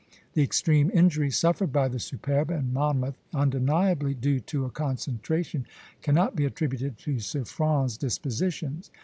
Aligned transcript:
The 0.33 0.41
extreme 0.41 0.89
injury 0.95 1.29
suffered 1.29 1.71
by 1.71 1.87
the 1.87 1.99
"Superbe" 1.99 2.49
and 2.49 2.73
"Monmouth," 2.73 3.19
undeniably 3.35 4.15
due 4.15 4.39
to 4.39 4.65
a 4.65 4.71
concentration, 4.71 5.67
cannot 6.01 6.35
be 6.35 6.43
attributed 6.43 6.97
to 6.97 7.19
Suffren's 7.19 7.97
dispositions. 7.97 8.89